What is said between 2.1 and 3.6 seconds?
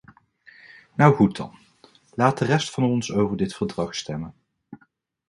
laat de rest van ons over dit